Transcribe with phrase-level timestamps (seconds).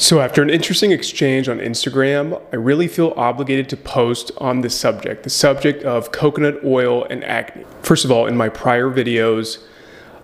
[0.00, 4.74] So, after an interesting exchange on Instagram, I really feel obligated to post on this
[4.74, 7.66] subject the subject of coconut oil and acne.
[7.82, 9.62] First of all, in my prior videos,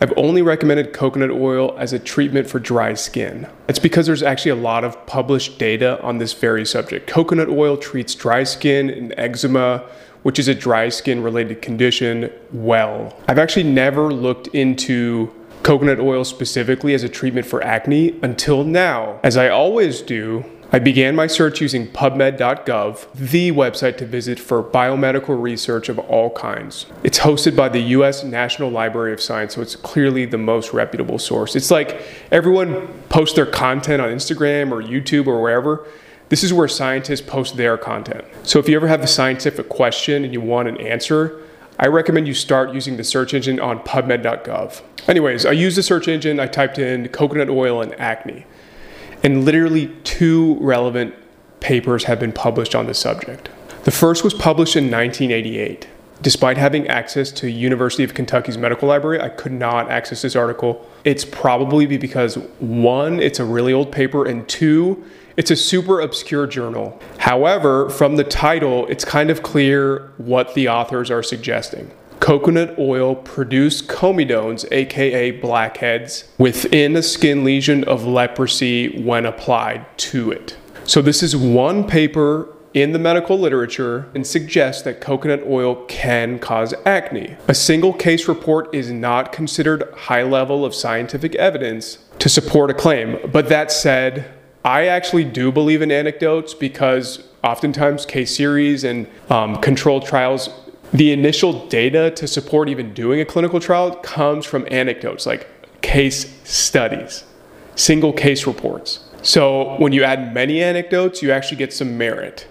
[0.00, 3.48] I've only recommended coconut oil as a treatment for dry skin.
[3.68, 7.08] It's because there's actually a lot of published data on this very subject.
[7.08, 9.78] Coconut oil treats dry skin and eczema,
[10.22, 13.20] which is a dry skin related condition, well.
[13.26, 19.18] I've actually never looked into coconut oil specifically as a treatment for acne until now.
[19.24, 24.62] As I always do, I began my search using PubMed.gov, the website to visit for
[24.62, 26.86] biomedical research of all kinds.
[27.02, 31.18] It's hosted by the US National Library of Science, so it's clearly the most reputable
[31.18, 31.56] source.
[31.56, 35.86] It's like everyone posts their content on Instagram or YouTube or wherever.
[36.28, 38.24] This is where scientists post their content.
[38.42, 41.40] So if you ever have a scientific question and you want an answer,
[41.78, 44.82] I recommend you start using the search engine on PubMed.gov.
[45.06, 48.46] Anyways, I used the search engine, I typed in coconut oil and acne
[49.24, 51.14] and literally two relevant
[51.60, 53.48] papers have been published on the subject.
[53.84, 55.88] The first was published in 1988.
[56.22, 60.88] Despite having access to University of Kentucky's medical library, I could not access this article.
[61.04, 65.02] It's probably because one, it's a really old paper, and two,
[65.36, 67.00] it's a super obscure journal.
[67.18, 71.90] However, from the title, it's kind of clear what the authors are suggesting
[72.24, 80.32] coconut oil produce comedones, aka blackheads, within a skin lesion of leprosy when applied to
[80.32, 80.56] it.
[80.84, 86.38] So, this is one paper in the medical literature and suggests that coconut oil can
[86.38, 87.36] cause acne.
[87.46, 92.74] A single case report is not considered high level of scientific evidence to support a
[92.74, 93.18] claim.
[93.30, 94.32] But that said,
[94.64, 100.48] I actually do believe in anecdotes because oftentimes case series and um, controlled trials
[100.94, 105.48] the initial data to support even doing a clinical trial comes from anecdotes like
[105.82, 107.24] case studies,
[107.74, 109.08] single case reports.
[109.20, 112.46] So when you add many anecdotes, you actually get some merit.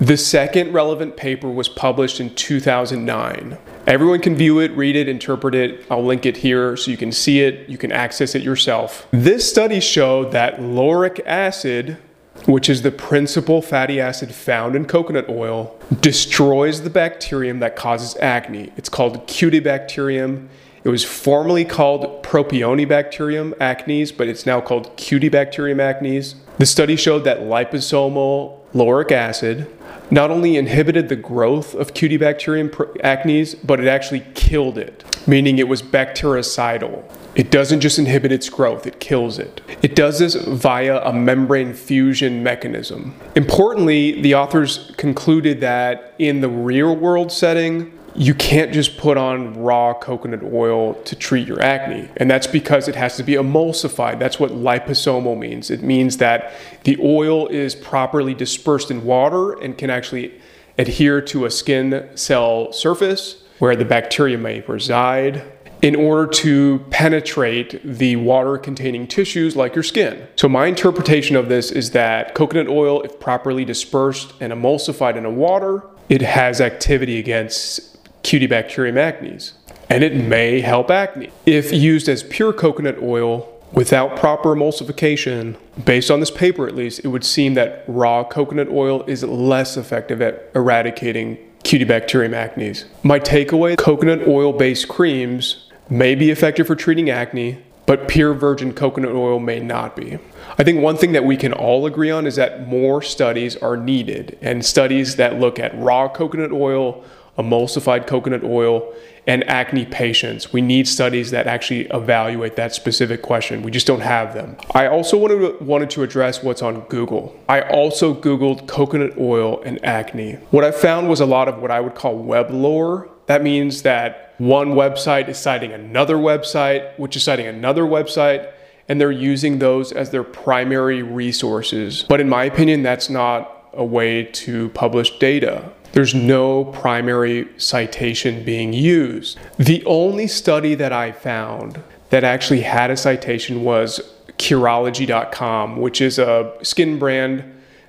[0.00, 3.58] The second relevant paper was published in 2009.
[3.88, 5.84] Everyone can view it, read it, interpret it.
[5.90, 9.08] I'll link it here so you can see it, you can access it yourself.
[9.10, 11.98] This study showed that lauric acid
[12.46, 18.16] which is the principal fatty acid found in coconut oil, destroys the bacterium that causes
[18.20, 18.72] acne.
[18.76, 20.48] It's called Cutibacterium.
[20.84, 26.34] It was formerly called Propionibacterium acnes, but it's now called Cutibacterium acnes.
[26.58, 29.66] The study showed that liposomal lauric acid
[30.10, 35.68] not only inhibited the growth of Cutibacterium acnes, but it actually killed it, meaning it
[35.68, 37.04] was bactericidal.
[37.34, 39.60] It doesn't just inhibit its growth, it kills it.
[39.82, 43.14] It does this via a membrane fusion mechanism.
[43.36, 49.54] Importantly, the authors concluded that in the real world setting, you can't just put on
[49.54, 52.08] raw coconut oil to treat your acne.
[52.16, 54.18] And that's because it has to be emulsified.
[54.18, 55.70] That's what liposomal means.
[55.70, 56.52] It means that
[56.82, 60.40] the oil is properly dispersed in water and can actually
[60.78, 65.42] adhere to a skin cell surface where the bacteria may reside
[65.82, 70.26] in order to penetrate the water containing tissues like your skin.
[70.36, 75.24] So, my interpretation of this is that coconut oil, if properly dispersed and emulsified in
[75.24, 79.52] a water, it has activity against Cutibacterium acnes,
[79.88, 81.30] and it may help acne.
[81.46, 87.00] If used as pure coconut oil without proper emulsification, based on this paper at least,
[87.04, 92.86] it would seem that raw coconut oil is less effective at eradicating Cutibacterium acnes.
[93.02, 98.72] My takeaway coconut oil based creams may be effective for treating acne, but pure virgin
[98.72, 100.18] coconut oil may not be.
[100.56, 103.76] I think one thing that we can all agree on is that more studies are
[103.76, 107.04] needed, and studies that look at raw coconut oil,
[107.38, 108.92] emulsified coconut oil,
[109.28, 110.54] and acne patients.
[110.54, 113.62] We need studies that actually evaluate that specific question.
[113.62, 114.56] We just don't have them.
[114.72, 117.38] I also wanted to, wanted to address what's on Google.
[117.46, 120.38] I also Googled coconut oil and acne.
[120.50, 123.10] What I found was a lot of what I would call web lore.
[123.26, 128.50] That means that one website is citing another website, which is citing another website,
[128.88, 132.04] and they're using those as their primary resources.
[132.08, 135.70] But in my opinion, that's not a way to publish data.
[135.92, 139.38] There's no primary citation being used.
[139.56, 144.00] The only study that I found that actually had a citation was
[144.38, 147.44] Curology.com, which is a skin brand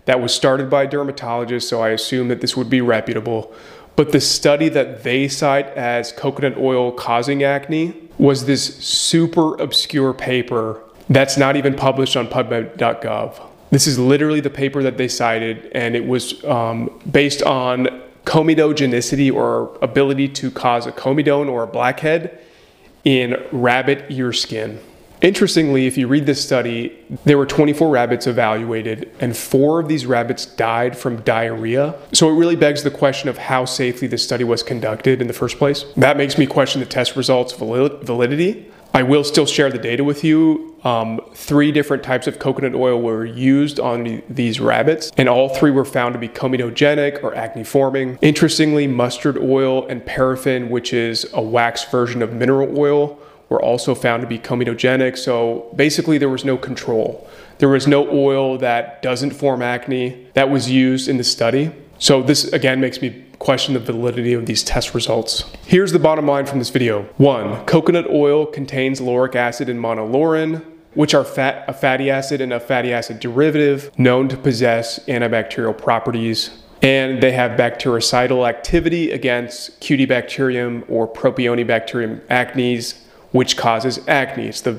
[0.05, 3.53] that was started by dermatologists, so I assume that this would be reputable.
[3.95, 10.13] But the study that they cite as coconut oil causing acne was this super obscure
[10.13, 13.48] paper that's not even published on PubMed.gov.
[13.71, 19.33] This is literally the paper that they cited, and it was um, based on comedogenicity
[19.33, 22.39] or ability to cause a comedone or a blackhead
[23.03, 24.79] in rabbit ear skin.
[25.21, 30.05] Interestingly, if you read this study, there were 24 rabbits evaluated, and four of these
[30.05, 31.95] rabbits died from diarrhea.
[32.13, 35.33] So it really begs the question of how safely this study was conducted in the
[35.33, 35.83] first place.
[35.97, 38.71] That makes me question the test results' validity.
[38.93, 40.68] I will still share the data with you.
[40.83, 45.71] Um, three different types of coconut oil were used on these rabbits, and all three
[45.71, 48.17] were found to be comedogenic or acne forming.
[48.21, 53.95] Interestingly, mustard oil and paraffin, which is a wax version of mineral oil, were also
[53.95, 55.17] found to be comedogenic.
[55.17, 57.27] So basically, there was no control.
[57.57, 61.71] There was no oil that doesn't form acne that was used in the study.
[61.97, 65.45] So this again makes me question the validity of these test results.
[65.65, 67.03] Here's the bottom line from this video.
[67.17, 70.63] One, coconut oil contains lauric acid and monolaurin,
[70.93, 75.77] which are fat, a fatty acid and a fatty acid derivative known to possess antibacterial
[75.77, 76.51] properties.
[76.81, 83.01] And they have bactericidal activity against Cutibacterium or Propionibacterium acnes,
[83.31, 84.47] which causes acne.
[84.47, 84.73] It's the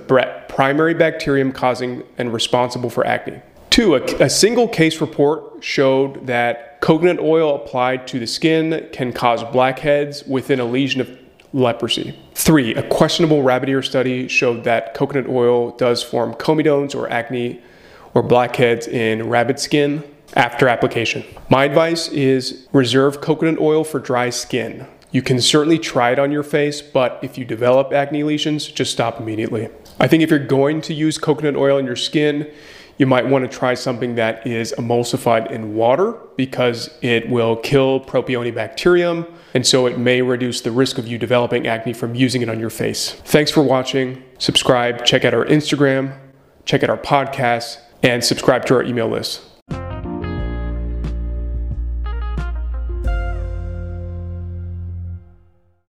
[0.48, 3.40] primary bacterium causing and responsible for acne.
[3.70, 9.12] Two, a, a, single case report showed that coconut oil applied to the skin can
[9.12, 11.08] cause blackheads within a lesion of
[11.52, 12.18] leprosy.
[12.34, 17.60] Three, a questionable rabbit ear study showed that coconut oil does form comedones or acne
[18.12, 20.02] or blackheads in rabbit skin
[20.34, 21.24] after application.
[21.48, 24.86] My advice is reserve coconut oil for dry skin.
[25.12, 28.92] You can certainly try it on your face, but if you develop acne lesions, just
[28.92, 29.68] stop immediately.
[29.98, 32.50] I think if you're going to use coconut oil in your skin,
[33.00, 37.98] you might want to try something that is emulsified in water because it will kill
[37.98, 42.50] Propionibacterium, and so it may reduce the risk of you developing acne from using it
[42.50, 43.12] on your face.
[43.24, 44.22] Thanks for watching.
[44.36, 46.14] Subscribe, check out our Instagram,
[46.66, 49.49] check out our podcast, and subscribe to our email list.